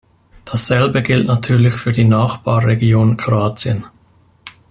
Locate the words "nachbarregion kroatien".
2.05-3.85